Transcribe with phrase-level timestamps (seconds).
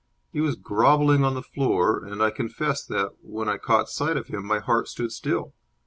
[0.33, 4.29] He was grovelling on the floor, and I confess that, when I caught sight of
[4.29, 5.53] him, my heart stood still.